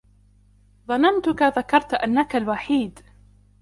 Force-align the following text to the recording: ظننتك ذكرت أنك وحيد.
ظننتك 0.87 1.43
ذكرت 1.43 1.93
أنك 1.93 2.35
وحيد. 2.47 2.99